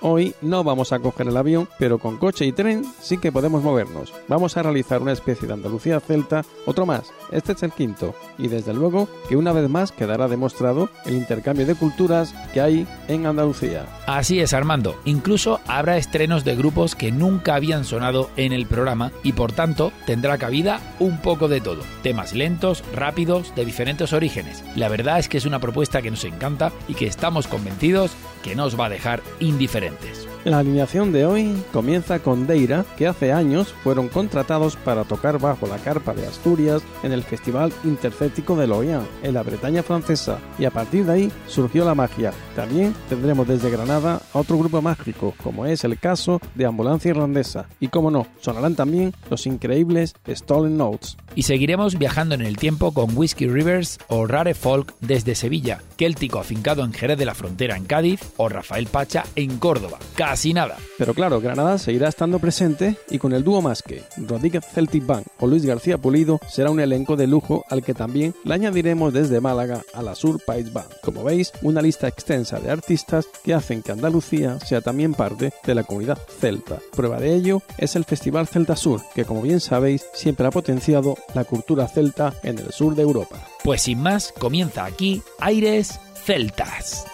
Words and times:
Hoy 0.00 0.34
no 0.42 0.62
vamos 0.62 0.92
a 0.92 0.98
coger 0.98 1.28
el 1.28 1.36
avión, 1.36 1.68
pero 1.78 1.98
con 1.98 2.18
coche 2.18 2.44
y 2.44 2.52
tren 2.52 2.84
sí 3.00 3.18
que 3.18 3.32
podemos 3.32 3.62
movernos. 3.62 4.12
Vamos 4.28 4.56
a 4.56 4.62
realizar 4.62 5.00
una 5.00 5.12
especie 5.12 5.48
de 5.48 5.54
Andalucía 5.54 6.00
celta, 6.00 6.44
otro 6.66 6.84
más. 6.86 7.12
Este 7.32 7.52
es 7.52 7.62
el 7.62 7.72
quinto. 7.72 8.14
Y 8.38 8.48
desde 8.48 8.74
luego 8.74 9.08
que 9.28 9.36
una 9.36 9.52
vez 9.52 9.68
más 9.70 9.92
quedará 9.92 10.28
demostrado 10.28 10.90
el 11.06 11.14
intercambio 11.14 11.66
de 11.66 11.74
culturas 11.74 12.34
que 12.52 12.60
hay 12.60 12.86
en 13.08 13.26
Andalucía. 13.26 13.86
Así 14.06 14.40
es, 14.40 14.52
Armando. 14.52 14.96
Incluso 15.04 15.60
habrá 15.66 15.96
estrenos 15.96 16.44
de 16.44 16.56
grupos 16.56 16.94
que 16.94 17.10
nunca 17.10 17.54
habían 17.54 17.84
sonado 17.84 18.30
en 18.36 18.52
el 18.52 18.66
programa 18.66 19.12
y 19.22 19.32
por 19.32 19.52
tanto 19.52 19.92
tendrá 20.06 20.36
cabida 20.38 20.80
un 20.98 21.18
poco 21.18 21.48
de 21.48 21.60
todo. 21.60 21.82
Temas 22.02 22.34
lentos, 22.34 22.84
rápidos, 22.94 23.54
de 23.54 23.64
diferentes 23.64 24.12
orígenes. 24.12 24.62
La 24.76 24.88
verdad 24.88 25.18
es 25.18 25.28
que 25.28 25.38
es 25.38 25.46
una 25.46 25.60
propuesta 25.60 26.02
que 26.02 26.10
nos 26.10 26.24
encanta 26.24 26.70
y 26.86 26.94
que 26.94 27.06
estamos 27.06 27.46
convencidos 27.46 28.12
que 28.42 28.54
nos 28.54 28.78
va 28.78 28.86
a 28.86 28.90
dejar 28.90 29.22
indiferentes 29.40 29.85
diferentes. 29.90 30.25
La 30.46 30.60
alineación 30.60 31.10
de 31.10 31.26
hoy 31.26 31.60
comienza 31.72 32.20
con 32.20 32.46
Deira, 32.46 32.84
que 32.96 33.08
hace 33.08 33.32
años 33.32 33.74
fueron 33.82 34.06
contratados 34.06 34.76
para 34.76 35.02
tocar 35.02 35.40
bajo 35.40 35.66
la 35.66 35.78
carpa 35.78 36.14
de 36.14 36.24
Asturias 36.24 36.82
en 37.02 37.10
el 37.10 37.24
Festival 37.24 37.72
Intercético 37.82 38.54
de 38.54 38.68
Lorient, 38.68 39.08
en 39.24 39.34
la 39.34 39.42
Bretaña 39.42 39.82
francesa, 39.82 40.38
y 40.56 40.64
a 40.64 40.70
partir 40.70 41.04
de 41.04 41.12
ahí 41.12 41.32
surgió 41.48 41.84
la 41.84 41.96
magia. 41.96 42.32
También 42.54 42.94
tendremos 43.08 43.48
desde 43.48 43.70
Granada 43.70 44.22
a 44.32 44.38
otro 44.38 44.56
grupo 44.56 44.80
mágico, 44.80 45.34
como 45.42 45.66
es 45.66 45.82
el 45.82 45.98
caso 45.98 46.40
de 46.54 46.64
Ambulancia 46.64 47.10
Irlandesa, 47.10 47.66
y 47.80 47.88
como 47.88 48.12
no, 48.12 48.28
sonarán 48.40 48.76
también 48.76 49.12
los 49.28 49.48
increíbles 49.48 50.14
Stolen 50.28 50.76
Notes. 50.76 51.16
Y 51.34 51.42
seguiremos 51.42 51.98
viajando 51.98 52.36
en 52.36 52.42
el 52.42 52.56
tiempo 52.56 52.94
con 52.94 53.16
Whiskey 53.16 53.48
Rivers 53.48 53.98
o 54.06 54.28
Rare 54.28 54.54
Folk 54.54 54.94
desde 55.00 55.34
Sevilla, 55.34 55.82
Céltico 55.98 56.38
afincado 56.38 56.84
en 56.84 56.92
Jerez 56.92 57.18
de 57.18 57.24
la 57.24 57.34
Frontera 57.34 57.76
en 57.76 57.84
Cádiz 57.84 58.20
o 58.36 58.48
Rafael 58.48 58.86
Pacha 58.86 59.24
en 59.34 59.58
Córdoba. 59.58 59.98
Nada. 60.44 60.76
Pero 60.98 61.14
claro, 61.14 61.40
Granada 61.40 61.78
seguirá 61.78 62.08
estando 62.08 62.38
presente 62.38 62.96
y 63.10 63.18
con 63.18 63.32
el 63.32 63.42
dúo 63.42 63.62
más 63.62 63.82
que 63.82 64.02
Rodríguez 64.16 64.64
Celtic 64.72 65.06
Band 65.06 65.26
o 65.38 65.46
Luis 65.46 65.64
García 65.64 65.98
Pulido 65.98 66.40
será 66.48 66.70
un 66.70 66.80
elenco 66.80 67.16
de 67.16 67.26
lujo 67.26 67.64
al 67.68 67.82
que 67.82 67.94
también 67.94 68.34
le 68.44 68.54
añadiremos 68.54 69.12
desde 69.12 69.40
Málaga 69.40 69.82
a 69.94 70.02
la 70.02 70.14
Sur 70.14 70.40
País 70.44 70.72
Band. 70.72 70.88
Como 71.02 71.24
veis, 71.24 71.52
una 71.62 71.82
lista 71.82 72.08
extensa 72.08 72.60
de 72.60 72.70
artistas 72.70 73.26
que 73.42 73.54
hacen 73.54 73.82
que 73.82 73.92
Andalucía 73.92 74.60
sea 74.60 74.80
también 74.80 75.14
parte 75.14 75.52
de 75.64 75.74
la 75.74 75.84
comunidad 75.84 76.18
celta. 76.40 76.78
Prueba 76.94 77.18
de 77.18 77.34
ello 77.34 77.62
es 77.78 77.96
el 77.96 78.04
Festival 78.04 78.46
Celta 78.46 78.76
Sur, 78.76 79.00
que 79.14 79.24
como 79.24 79.42
bien 79.42 79.60
sabéis 79.60 80.06
siempre 80.14 80.46
ha 80.46 80.50
potenciado 80.50 81.16
la 81.34 81.44
cultura 81.44 81.88
celta 81.88 82.34
en 82.42 82.58
el 82.58 82.72
sur 82.72 82.94
de 82.94 83.02
Europa. 83.02 83.36
Pues 83.64 83.82
sin 83.82 84.00
más, 84.00 84.32
comienza 84.38 84.84
aquí 84.84 85.22
Aires 85.40 85.98
Celtas. 86.24 87.06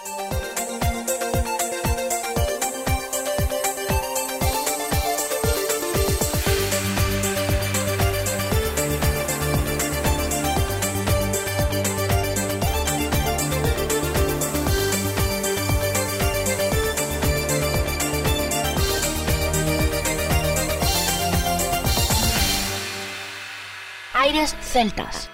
Celtas. 24.61 25.32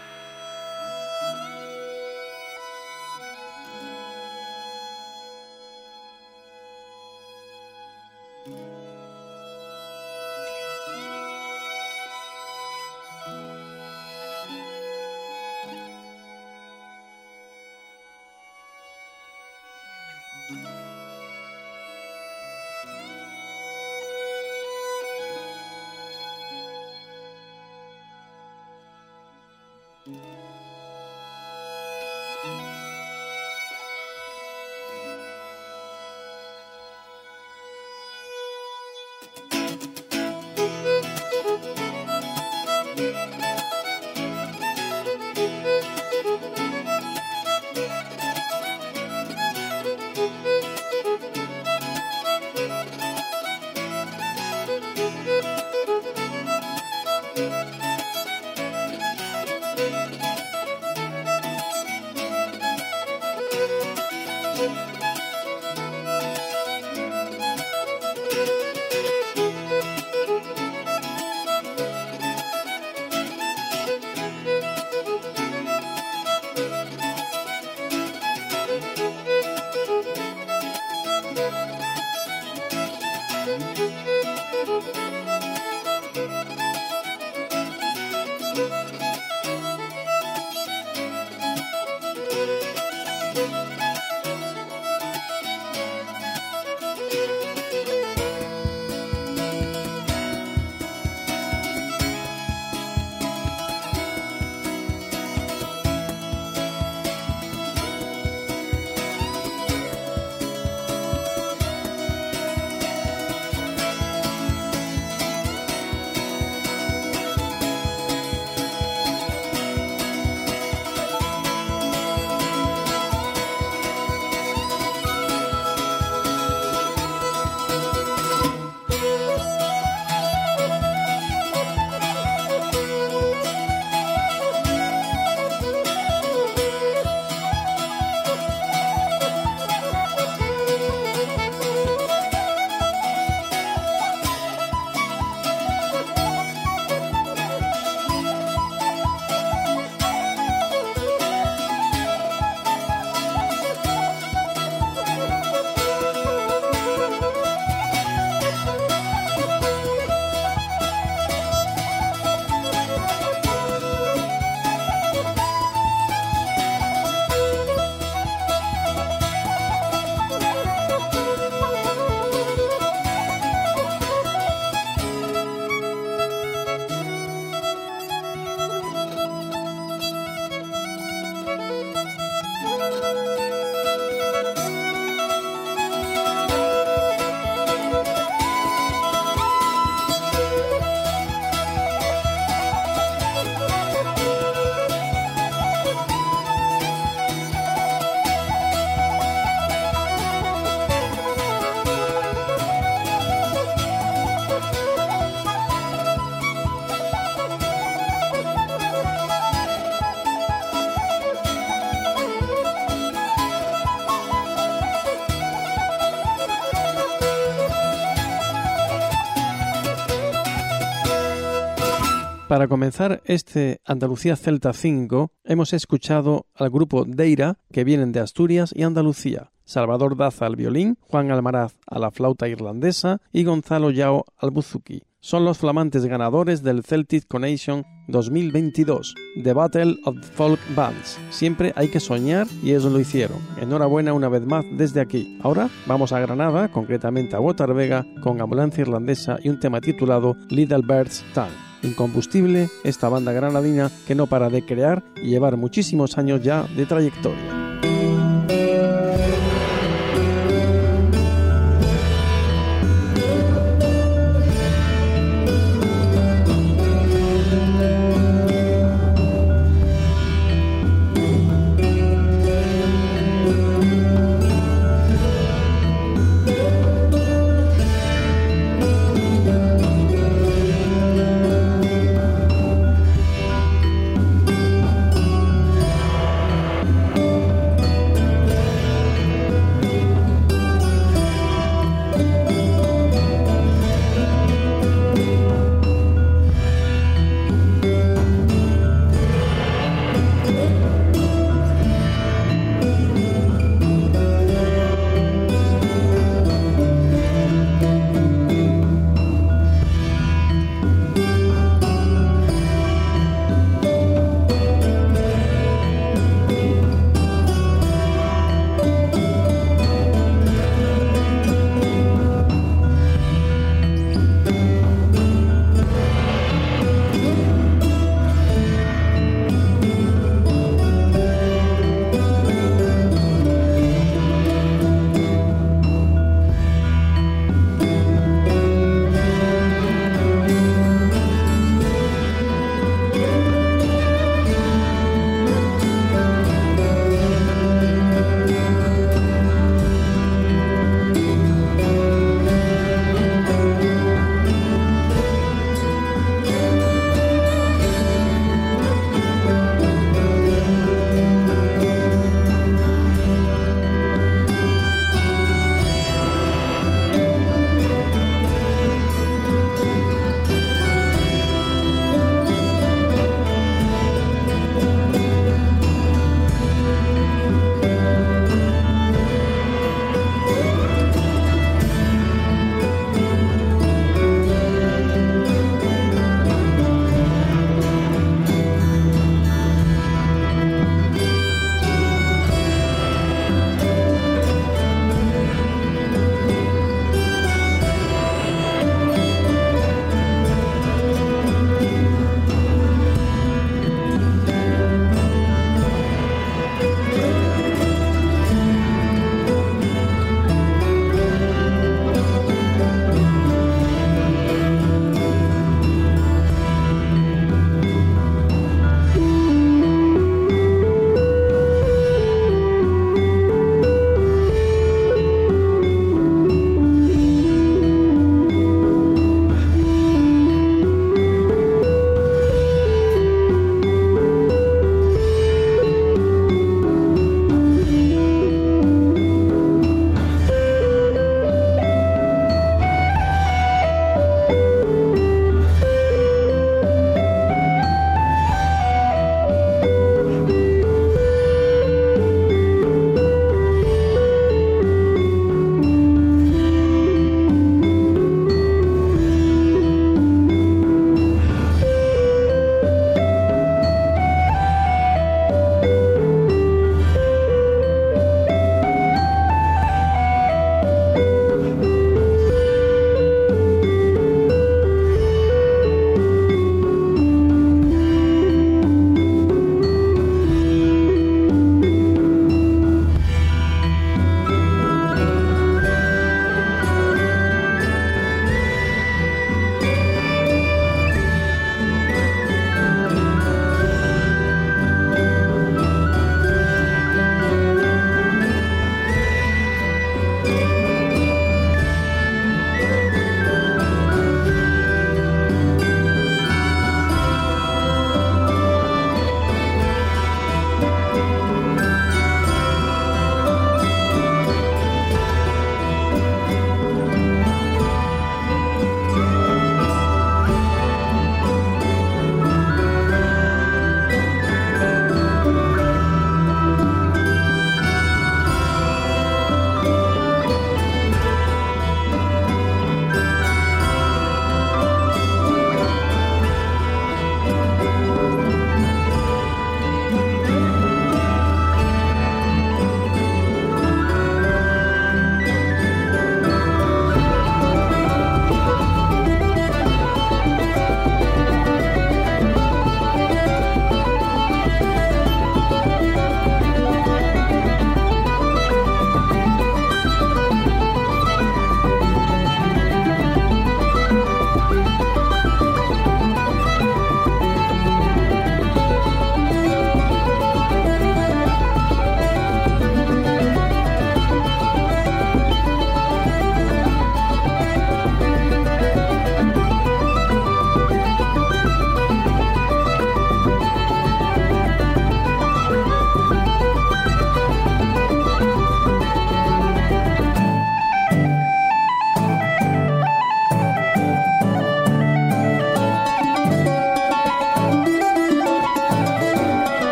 Para 222.50 222.68
comenzar 222.68 223.22
este 223.26 223.80
Andalucía 223.86 224.36
Celta 224.36 224.74
5, 224.74 225.34
hemos 225.44 225.72
escuchado 225.72 226.48
al 226.56 226.72
grupo 226.72 227.06
Deira, 227.06 227.60
que 227.72 227.84
vienen 227.84 228.12
de 228.12 228.22
Asturias 228.22 228.74
y 228.76 228.82
Andalucía. 228.82 229.52
Salvador 229.66 230.18
Daza 230.18 230.48
al 230.48 230.56
violín, 230.56 230.98
Juan 231.00 231.30
Almaraz 231.30 231.76
a 231.86 232.00
la 232.00 232.10
flauta 232.10 232.48
irlandesa 232.48 233.22
y 233.32 233.44
Gonzalo 233.44 233.92
Yao 233.92 234.26
al 234.36 234.50
buzuki. 234.50 235.04
Son 235.20 235.46
los 235.46 235.60
flamantes 235.60 236.08
ganadores 236.08 236.64
del 236.64 236.84
Celtic 236.84 237.28
Connection 237.28 237.86
2022, 238.08 239.14
The 239.44 239.54
Battle 239.54 239.98
of 240.06 240.16
Folk 240.34 240.60
Bands. 240.76 241.20
Siempre 241.30 241.72
hay 241.76 241.90
que 241.90 242.00
soñar 242.00 242.48
y 242.64 242.72
eso 242.72 242.90
lo 242.90 243.00
hicieron. 243.00 243.38
Enhorabuena 243.62 244.14
una 244.14 244.28
vez 244.28 244.44
más 244.48 244.66
desde 244.76 245.02
aquí. 245.02 245.38
Ahora 245.44 245.70
vamos 245.86 246.14
a 246.14 246.20
Granada, 246.20 246.72
concretamente 246.72 247.36
a 247.36 247.42
Watervega, 247.42 248.08
con 248.24 248.42
Ambulancia 248.42 248.82
Irlandesa 248.82 249.38
y 249.44 249.50
un 249.50 249.60
tema 249.60 249.82
titulado 249.82 250.36
Little 250.50 250.82
Bird's 250.82 251.24
Time 251.36 251.69
incombustible 251.84 252.70
esta 252.84 253.10
banda 253.10 253.32
granadina 253.32 253.92
que 254.08 254.16
no 254.16 254.28
para 254.28 254.50
de 254.50 254.66
crear 254.66 255.04
y 255.16 255.30
llevar 255.30 255.58
muchísimos 255.58 256.18
años 256.18 256.42
ya 256.42 256.64
de 256.76 256.86
trayectoria. 256.86 257.59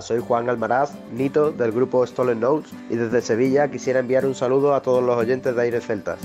Soy 0.00 0.20
Juan 0.20 0.48
Almaraz, 0.48 0.92
Nito 1.12 1.52
del 1.52 1.72
grupo 1.72 2.06
Stolen 2.06 2.40
Notes 2.40 2.70
y 2.90 2.96
desde 2.96 3.20
Sevilla 3.20 3.70
quisiera 3.70 4.00
enviar 4.00 4.26
un 4.26 4.34
saludo 4.34 4.74
a 4.74 4.82
todos 4.82 5.02
los 5.02 5.16
oyentes 5.16 5.54
de 5.54 5.62
Aires 5.62 5.86
Celtas. 5.86 6.20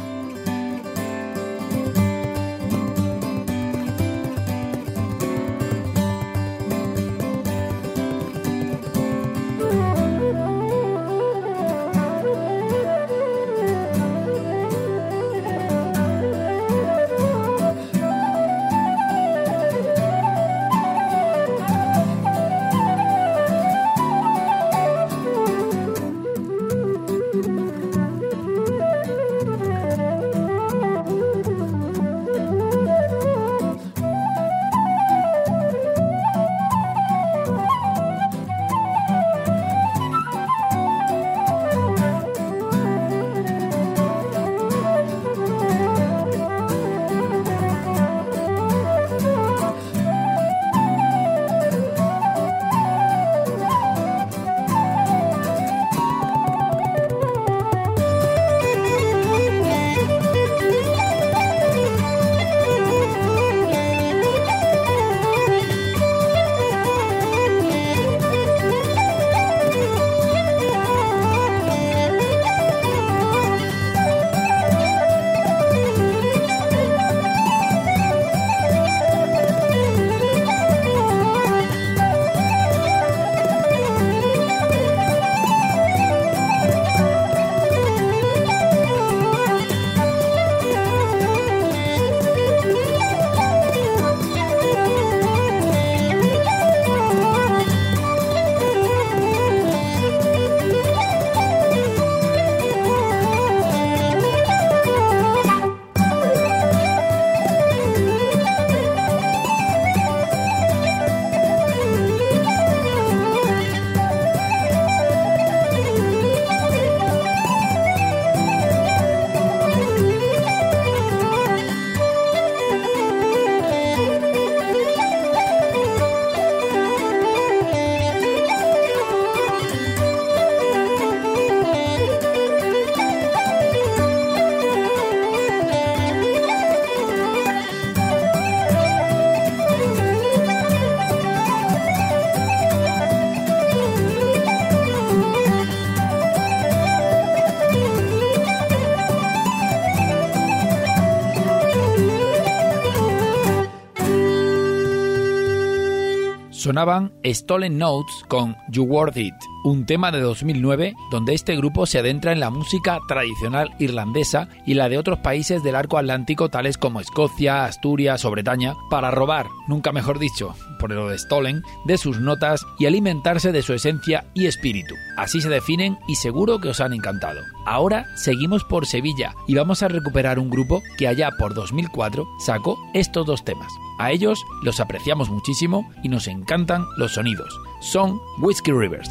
Sonaban 156.64 157.12
Stolen 157.26 157.78
Notes 157.78 158.24
con 158.30 158.56
You 158.74 158.84
Worth 158.84 159.18
It, 159.18 159.36
un 159.64 159.86
tema 159.86 160.12
de 160.12 160.20
2009 160.20 160.96
donde 161.12 161.36
este 161.36 161.56
grupo 161.56 161.86
se 161.86 162.00
adentra 162.00 162.32
en 162.32 162.40
la 162.40 162.50
música 162.50 163.00
tradicional 163.08 163.70
irlandesa 163.80 164.50
y 164.66 164.74
la 164.74 164.90
de 164.90 164.98
otros 164.98 165.20
países 165.20 165.64
del 165.64 165.76
arco 165.76 165.98
atlántico 165.98 166.50
tales 166.50 166.78
como 166.78 167.00
Escocia, 167.00 167.66
Asturias 167.66 168.26
o 168.26 168.32
Bretaña 168.32 168.74
para 168.90 169.12
robar, 169.12 169.46
nunca 169.68 169.92
mejor 169.92 170.18
dicho, 170.18 170.56
por 170.80 170.92
lo 170.92 171.08
de 171.08 171.20
Stolen, 171.20 171.62
de 171.86 171.98
sus 171.98 172.20
notas 172.20 172.66
y 172.80 172.88
alimentarse 172.88 173.52
de 173.52 173.62
su 173.62 173.74
esencia 173.74 174.26
y 174.34 174.48
espíritu. 174.48 174.96
Así 175.18 175.40
se 175.40 175.50
definen 175.50 175.98
y 176.08 176.16
seguro 176.16 176.60
que 176.60 176.70
os 176.70 176.82
han 176.82 176.94
encantado. 176.94 177.42
Ahora 177.66 178.08
seguimos 178.16 178.64
por 178.64 178.88
Sevilla 178.88 179.36
y 179.48 179.54
vamos 179.54 179.84
a 179.84 179.88
recuperar 179.88 180.40
un 180.40 180.50
grupo 180.50 180.82
que 180.98 181.08
allá 181.08 181.30
por 181.38 181.54
2004 181.54 182.28
sacó 182.40 182.78
estos 182.96 183.26
dos 183.28 183.46
temas. 183.46 183.72
A 184.00 184.12
ellos 184.12 184.44
los 184.64 184.80
apreciamos 184.80 185.30
muchísimo 185.30 185.90
y 186.02 186.10
nos 186.10 186.28
encantan 186.28 186.86
los 186.98 187.14
sonidos. 187.14 187.54
Son 187.84 188.22
Whiskey 188.40 188.72
Rivers. 188.72 189.10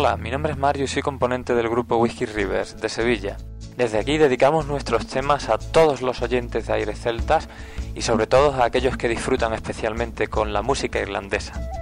Hola, 0.00 0.16
mi 0.16 0.30
nombre 0.30 0.52
es 0.52 0.58
Mario 0.58 0.84
y 0.84 0.86
soy 0.86 1.02
componente 1.02 1.56
del 1.56 1.68
grupo 1.68 1.96
Whisky 1.96 2.24
Rivers 2.24 2.80
de 2.80 2.88
Sevilla. 2.88 3.36
Desde 3.76 3.98
aquí 3.98 4.16
dedicamos 4.16 4.64
nuestros 4.64 5.08
temas 5.08 5.48
a 5.48 5.58
todos 5.58 6.02
los 6.02 6.22
oyentes 6.22 6.68
de 6.68 6.72
Aires 6.72 7.00
Celtas 7.00 7.48
y 7.96 8.02
sobre 8.02 8.28
todo 8.28 8.52
a 8.52 8.64
aquellos 8.64 8.96
que 8.96 9.08
disfrutan 9.08 9.54
especialmente 9.54 10.28
con 10.28 10.52
la 10.52 10.62
música 10.62 11.00
irlandesa. 11.00 11.77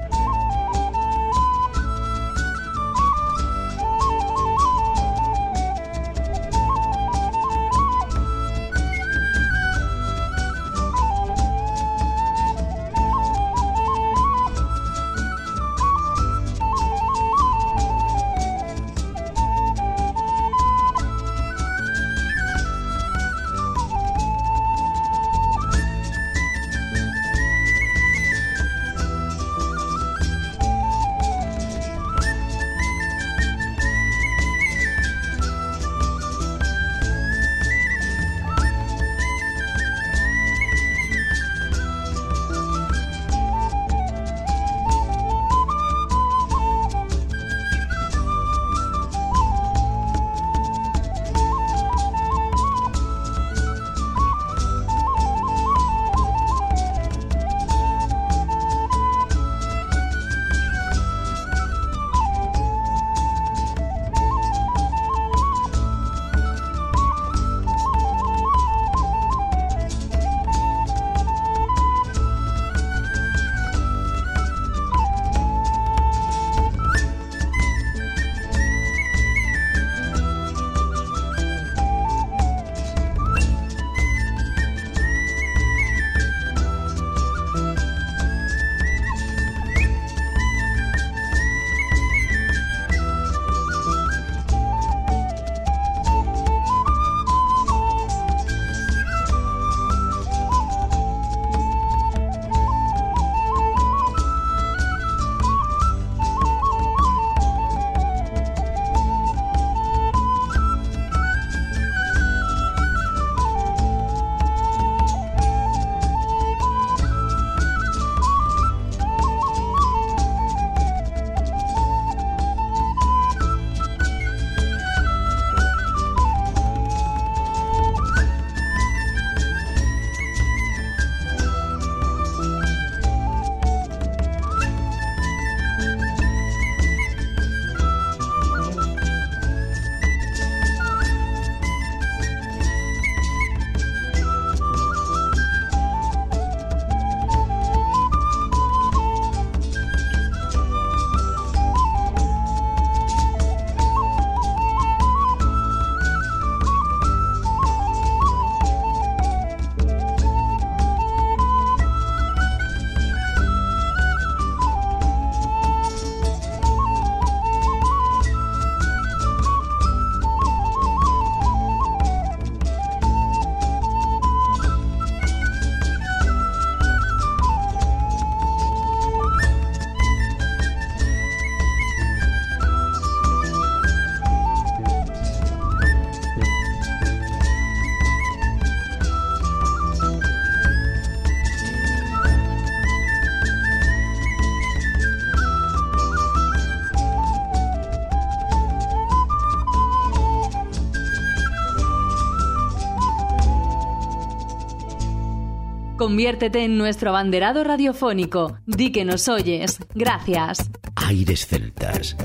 Conviértete 206.06 206.62
en 206.62 206.78
nuestro 206.78 207.10
abanderado 207.10 207.64
radiofónico. 207.64 208.58
Di 208.64 208.92
que 208.92 209.04
nos 209.04 209.26
oyes. 209.26 209.80
Gracias. 209.92 210.70
Aires 210.94 211.48
Celtas. 211.48 212.16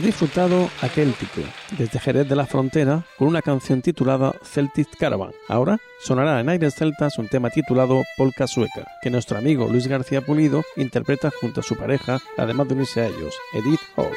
Hemos 0.00 0.18
disfrutado 0.18 0.70
a 0.80 0.88
Céltico, 0.88 1.42
desde 1.76 2.00
Jerez 2.00 2.26
de 2.26 2.34
la 2.34 2.46
Frontera, 2.46 3.04
con 3.18 3.28
una 3.28 3.42
canción 3.42 3.82
titulada 3.82 4.34
Celtic 4.42 4.96
Caravan. 4.98 5.32
Ahora 5.46 5.76
sonará 6.00 6.40
en 6.40 6.48
aires 6.48 6.74
celtas 6.74 7.18
un 7.18 7.28
tema 7.28 7.50
titulado 7.50 8.02
Polka 8.16 8.46
Sueca, 8.46 8.86
que 9.02 9.10
nuestro 9.10 9.36
amigo 9.36 9.68
Luis 9.68 9.88
García 9.88 10.22
Pulido 10.22 10.62
interpreta 10.76 11.30
junto 11.38 11.60
a 11.60 11.62
su 11.62 11.76
pareja, 11.76 12.18
además 12.38 12.68
de 12.68 12.74
unirse 12.76 13.02
a 13.02 13.08
ellos, 13.08 13.34
Edith 13.52 13.80
Hall. 13.96 14.16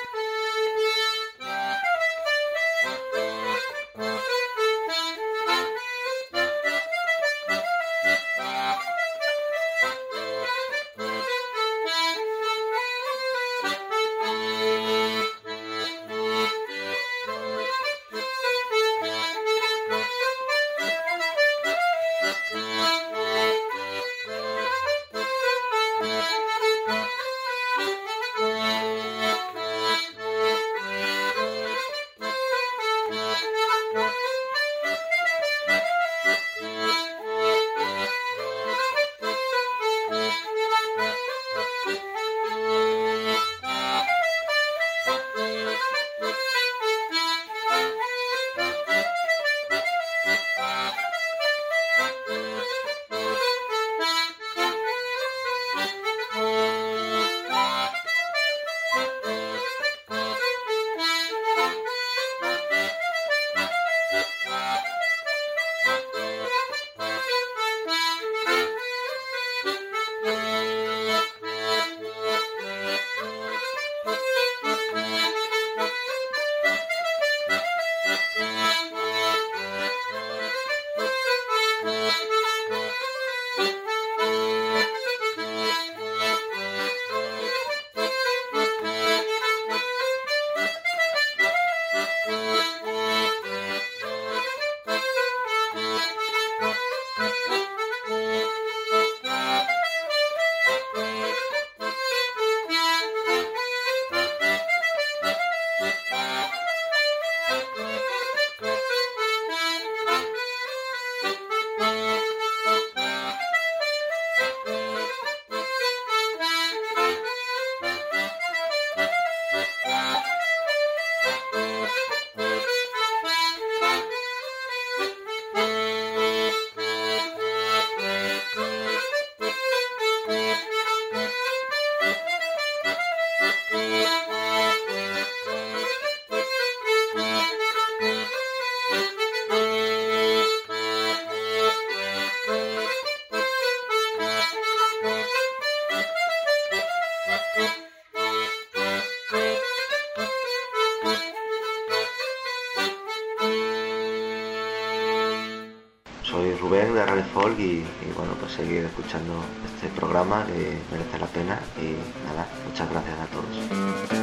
Seguir 158.56 158.84
escuchando 158.86 159.44
este 159.66 159.88
programa 160.00 160.46
que 160.46 160.78
merece 160.92 161.20
la 161.20 161.28
pena 161.28 161.60
y 161.82 161.96
nada, 162.28 162.48
muchas 162.68 162.90
gracias 162.90 163.20
a 163.20 163.26
todos. 163.28 164.23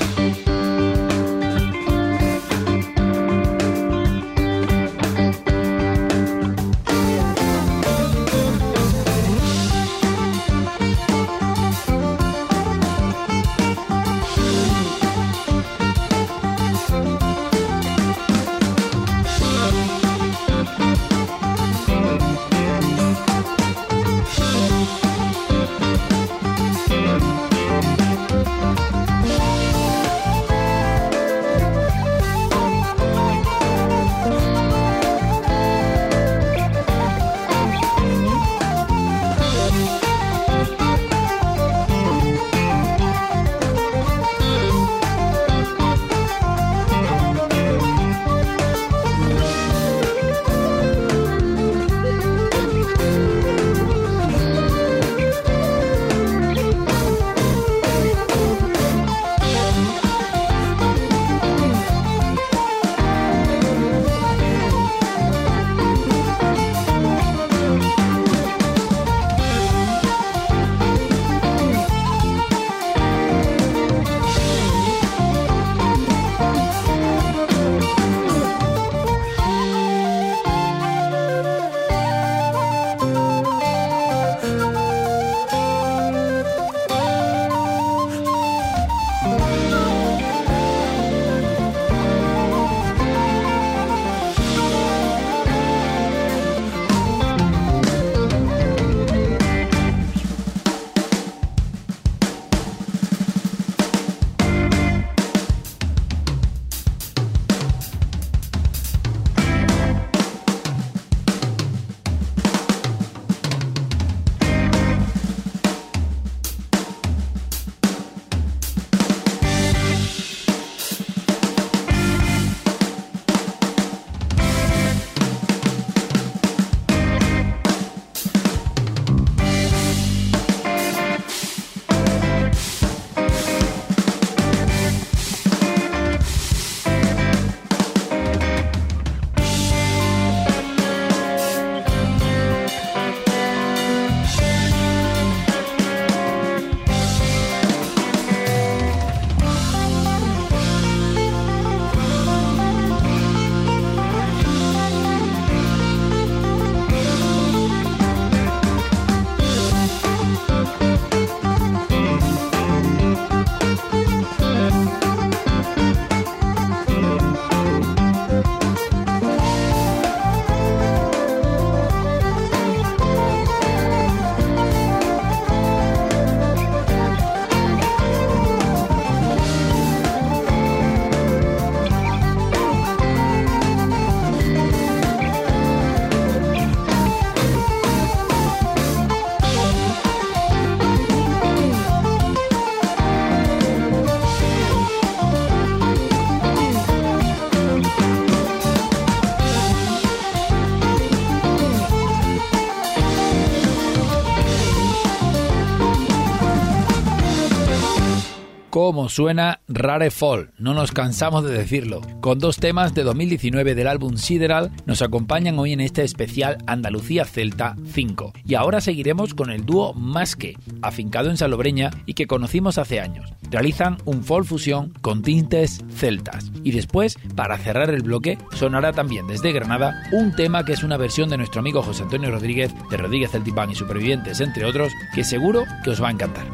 Cómo 208.91 209.07
suena 209.07 209.61
Rare 209.69 210.11
Fall, 210.11 210.51
no 210.57 210.73
nos 210.73 210.91
cansamos 210.91 211.45
de 211.45 211.53
decirlo. 211.53 212.01
Con 212.19 212.39
dos 212.39 212.57
temas 212.57 212.93
de 212.93 213.03
2019 213.03 213.73
del 213.73 213.87
álbum 213.87 214.17
Sideral 214.17 214.69
nos 214.85 215.01
acompañan 215.01 215.57
hoy 215.59 215.71
en 215.71 215.79
este 215.79 216.03
especial 216.03 216.57
Andalucía 216.67 217.23
Celta 217.23 217.77
5. 217.93 218.33
Y 218.43 218.55
ahora 218.55 218.81
seguiremos 218.81 219.33
con 219.33 219.49
el 219.49 219.65
dúo 219.65 219.93
Masque, 219.93 220.57
afincado 220.81 221.29
en 221.29 221.37
Salobreña 221.37 221.91
y 222.05 222.15
que 222.15 222.27
conocimos 222.27 222.77
hace 222.77 222.99
años. 222.99 223.31
Realizan 223.49 223.97
un 224.03 224.25
folk 224.25 224.45
fusión 224.45 224.91
con 224.99 225.21
tintes 225.21 225.79
celtas. 225.95 226.51
Y 226.65 226.71
después, 226.71 227.17
para 227.33 227.57
cerrar 227.59 227.91
el 227.91 228.03
bloque, 228.03 228.39
sonará 228.55 228.91
también 228.91 229.25
desde 229.25 229.53
Granada 229.53 230.03
un 230.11 230.35
tema 230.35 230.65
que 230.65 230.73
es 230.73 230.83
una 230.83 230.97
versión 230.97 231.29
de 231.29 231.37
nuestro 231.37 231.61
amigo 231.61 231.81
José 231.81 232.03
Antonio 232.03 232.29
Rodríguez 232.29 232.73
de 232.89 232.97
Rodríguez 232.97 233.31
Celtipán 233.31 233.71
y 233.71 233.75
Supervivientes, 233.75 234.41
entre 234.41 234.65
otros, 234.65 234.91
que 235.15 235.23
seguro 235.23 235.63
que 235.81 235.91
os 235.91 236.03
va 236.03 236.09
a 236.09 236.11
encantar. 236.11 236.45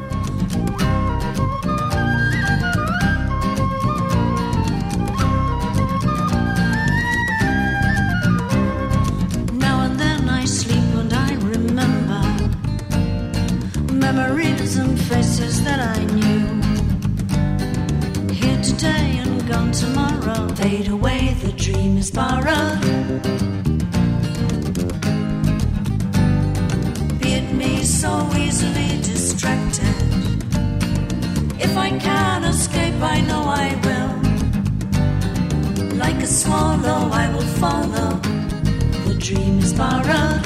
Fade 20.58 20.88
away, 20.88 21.36
the 21.40 21.52
dream 21.52 21.96
is 21.98 22.10
borrowed. 22.10 22.82
Beat 27.20 27.52
me 27.52 27.84
so 27.84 28.28
easily 28.36 29.00
distracted. 29.00 29.94
If 31.60 31.76
I 31.76 31.96
can 32.00 32.42
escape, 32.42 33.00
I 33.00 33.20
know 33.20 33.44
I 33.46 33.68
will. 33.86 34.12
Like 35.96 36.20
a 36.24 36.26
swallow, 36.26 37.08
I 37.12 37.32
will 37.32 37.50
follow. 37.62 38.18
The 39.06 39.14
dream 39.16 39.60
is 39.60 39.72
borrowed. 39.72 40.44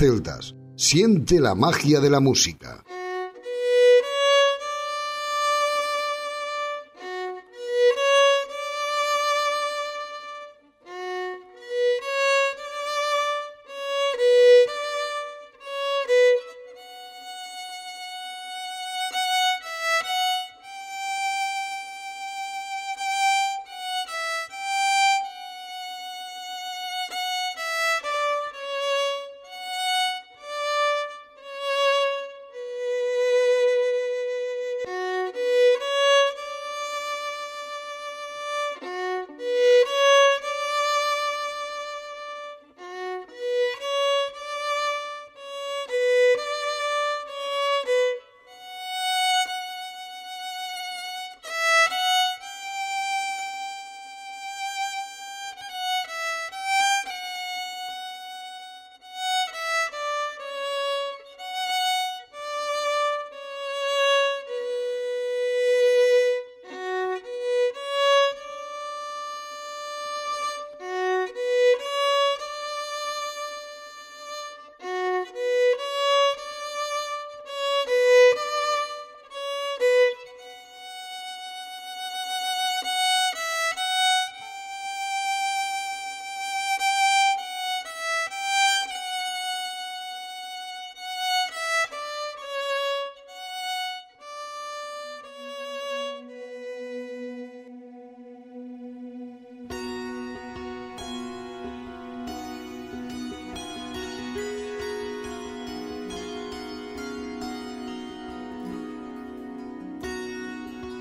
celtas. 0.00 0.54
Siente 0.76 1.40
la 1.40 1.54
magia 1.54 2.00
de 2.00 2.08
la 2.08 2.20
música. 2.20 2.59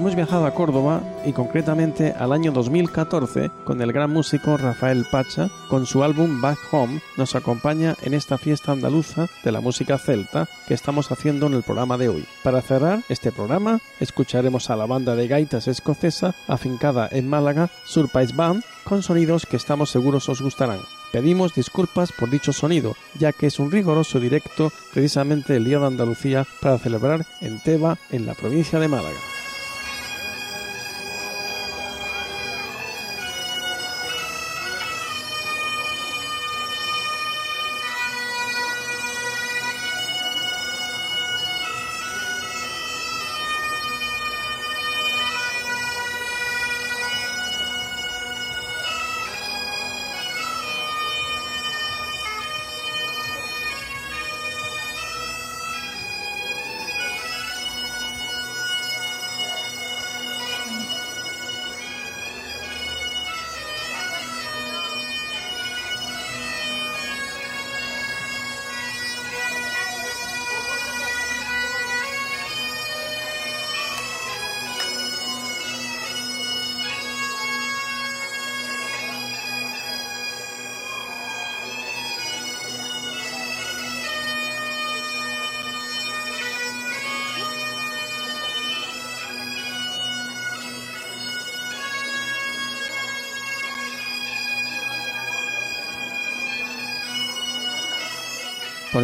Hemos 0.00 0.16
viajado 0.16 0.46
a 0.46 0.54
Córdoba 0.54 1.02
y 1.26 1.34
concretamente 1.34 2.14
al 2.18 2.32
año 2.32 2.52
2014 2.52 3.50
con 3.64 3.82
el 3.82 3.92
gran 3.92 4.10
músico 4.10 4.56
Rafael 4.56 5.04
Pacha 5.10 5.50
con 5.68 5.84
su 5.84 6.02
álbum 6.02 6.40
Back 6.40 6.58
Home 6.70 7.02
nos 7.18 7.34
acompaña 7.34 7.94
en 8.00 8.14
esta 8.14 8.38
fiesta 8.38 8.72
andaluza 8.72 9.26
de 9.44 9.52
la 9.52 9.60
música 9.60 9.98
celta 9.98 10.48
que 10.66 10.72
estamos 10.72 11.12
haciendo 11.12 11.48
en 11.48 11.52
el 11.52 11.62
programa 11.62 11.98
de 11.98 12.08
hoy. 12.08 12.24
Para 12.42 12.62
cerrar 12.62 13.00
este 13.10 13.30
programa 13.30 13.78
escucharemos 14.00 14.70
a 14.70 14.76
la 14.76 14.86
banda 14.86 15.14
de 15.16 15.28
gaitas 15.28 15.68
escocesa 15.68 16.34
afincada 16.48 17.06
en 17.12 17.28
Málaga, 17.28 17.68
Surprise 17.84 18.34
Band, 18.34 18.64
con 18.84 19.02
sonidos 19.02 19.44
que 19.44 19.58
estamos 19.58 19.90
seguros 19.90 20.30
os 20.30 20.40
gustarán. 20.40 20.80
Pedimos 21.12 21.54
disculpas 21.54 22.10
por 22.12 22.30
dicho 22.30 22.54
sonido, 22.54 22.96
ya 23.18 23.32
que 23.32 23.48
es 23.48 23.58
un 23.58 23.70
rigoroso 23.70 24.18
directo 24.18 24.72
precisamente 24.94 25.56
el 25.56 25.64
Día 25.66 25.78
de 25.78 25.88
Andalucía 25.88 26.46
para 26.62 26.78
celebrar 26.78 27.26
en 27.42 27.60
Teba, 27.60 27.98
en 28.10 28.24
la 28.24 28.32
provincia 28.32 28.80
de 28.80 28.88
Málaga. 28.88 29.39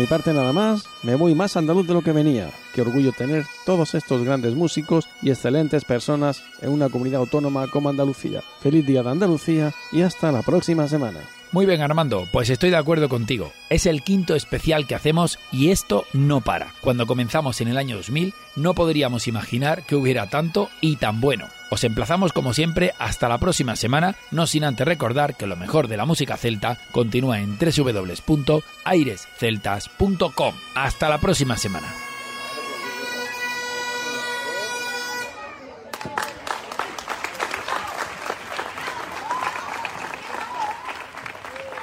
Parte 0.07 0.33
nada 0.33 0.53
más, 0.53 0.85
me 1.03 1.15
voy 1.15 1.35
más 1.35 1.57
andaluz 1.57 1.87
de 1.87 1.95
lo 1.95 2.03
que 2.03 2.13
venía. 2.13 2.51
Qué 2.75 2.83
orgullo 2.83 3.13
tener 3.13 3.45
todos 3.65 3.95
estos 3.95 4.23
grandes 4.23 4.55
músicos 4.55 5.09
y 5.23 5.31
excelentes 5.31 5.85
personas 5.85 6.43
en 6.61 6.71
una 6.71 6.89
comunidad 6.89 7.21
autónoma 7.21 7.67
como 7.69 7.89
Andalucía. 7.89 8.43
Feliz 8.61 8.87
día 8.87 9.03
de 9.03 9.11
Andalucía 9.11 9.73
y 9.93 10.03
hasta 10.03 10.33
la 10.33 10.43
próxima 10.43 10.89
semana. 10.89 11.21
Muy 11.53 11.65
bien 11.65 11.81
Armando, 11.81 12.25
pues 12.33 12.51
estoy 12.51 12.71
de 12.71 12.77
acuerdo 12.77 13.09
contigo. 13.09 13.53
Es 13.71 13.87
el 13.87 14.03
quinto 14.03 14.35
especial 14.35 14.87
que 14.87 14.95
hacemos 14.95 15.39
y 15.53 15.71
esto 15.71 16.05
no 16.13 16.41
para. 16.41 16.75
Cuando 16.81 17.07
comenzamos 17.07 17.61
en 17.61 17.69
el 17.69 17.79
año 17.79 17.97
2000 17.97 18.35
no 18.57 18.75
podríamos 18.75 19.29
imaginar 19.29 19.85
que 19.85 19.97
hubiera 19.97 20.29
tanto 20.29 20.69
y 20.81 20.97
tan 20.97 21.21
bueno. 21.21 21.47
Os 21.71 21.85
emplazamos 21.85 22.33
como 22.33 22.55
siempre 22.55 22.95
hasta 22.99 23.29
la 23.29 23.39
próxima 23.39 23.77
semana, 23.77 24.17
no 24.31 24.47
sin 24.47 24.65
antes 24.65 24.87
recordar 24.87 25.37
que 25.37 25.47
lo 25.47 25.57
mejor 25.57 25.89
de 25.89 25.97
la 25.97 26.05
música 26.07 26.37
celta 26.37 26.79
continúa 26.93 27.41
en 27.41 27.59
www.airesceltas.com. 27.59 30.55
Hasta 30.75 31.09
la 31.09 31.19
próxima 31.19 31.57
semana. 31.57 31.93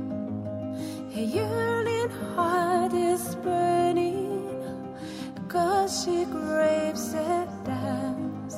A 1.20 1.22
yearning 1.36 2.10
heart 2.34 2.92
is 2.92 3.24
burning, 3.46 4.94
cause 5.54 5.92
she 6.02 6.18
craves 6.26 7.06
a 7.14 7.48
dance. 7.64 8.56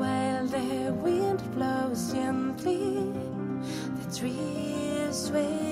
While 0.00 0.46
the 0.56 0.92
wind 1.04 1.40
blows 1.54 2.12
gently, 2.12 2.84
the 3.98 4.06
trees 4.18 5.16
sway 5.26 5.71